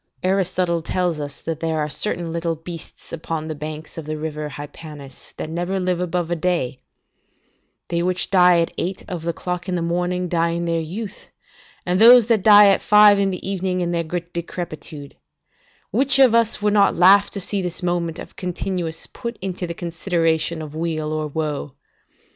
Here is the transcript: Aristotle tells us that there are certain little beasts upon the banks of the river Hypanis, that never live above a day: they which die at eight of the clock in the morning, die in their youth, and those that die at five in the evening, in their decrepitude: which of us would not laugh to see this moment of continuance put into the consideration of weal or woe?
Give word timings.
Aristotle 0.23 0.81
tells 0.81 1.19
us 1.19 1.41
that 1.41 1.59
there 1.59 1.77
are 1.77 1.87
certain 1.87 2.31
little 2.31 2.55
beasts 2.55 3.13
upon 3.13 3.47
the 3.47 3.53
banks 3.53 3.99
of 3.99 4.07
the 4.07 4.17
river 4.17 4.49
Hypanis, 4.49 5.31
that 5.37 5.47
never 5.47 5.79
live 5.79 5.99
above 5.99 6.31
a 6.31 6.35
day: 6.35 6.79
they 7.89 8.01
which 8.01 8.31
die 8.31 8.61
at 8.61 8.73
eight 8.79 9.05
of 9.07 9.21
the 9.21 9.31
clock 9.31 9.69
in 9.69 9.75
the 9.75 9.81
morning, 9.83 10.27
die 10.27 10.53
in 10.53 10.65
their 10.65 10.81
youth, 10.81 11.27
and 11.85 12.01
those 12.01 12.25
that 12.25 12.41
die 12.41 12.69
at 12.69 12.81
five 12.81 13.19
in 13.19 13.29
the 13.29 13.47
evening, 13.47 13.81
in 13.81 13.91
their 13.91 14.01
decrepitude: 14.33 15.17
which 15.91 16.17
of 16.17 16.33
us 16.33 16.63
would 16.63 16.73
not 16.73 16.95
laugh 16.95 17.29
to 17.29 17.39
see 17.39 17.61
this 17.61 17.83
moment 17.83 18.17
of 18.17 18.35
continuance 18.35 19.05
put 19.05 19.37
into 19.39 19.67
the 19.67 19.75
consideration 19.75 20.63
of 20.63 20.73
weal 20.73 21.13
or 21.13 21.27
woe? 21.27 21.75